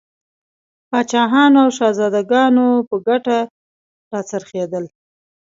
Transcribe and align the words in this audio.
پاچاهانو 0.89 1.57
او 1.63 1.69
شهزادګانو 1.77 2.65
په 2.87 2.95
ګټه 3.07 3.37
را 4.11 4.21
څرخېدل. 4.29 4.85